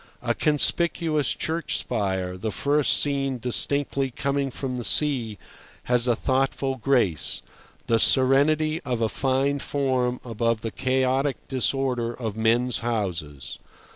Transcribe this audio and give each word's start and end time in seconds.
A 0.23 0.33
conspicuous 0.33 1.29
church 1.35 1.77
spire, 1.77 2.35
the 2.35 2.49
first 2.49 2.99
seen 2.99 3.37
distinctly 3.37 4.09
coming 4.09 4.49
from 4.49 4.77
the 4.77 4.83
sea, 4.83 5.37
has 5.83 6.07
a 6.07 6.15
thoughtful 6.15 6.75
grace, 6.75 7.43
the 7.85 7.99
serenity 7.99 8.81
of 8.81 8.99
a 9.01 9.09
fine 9.09 9.59
form 9.59 10.19
above 10.25 10.61
the 10.61 10.71
chaotic 10.71 11.47
disorder 11.47 12.15
of 12.15 12.35
men's 12.35 12.79
houses. 12.79 13.59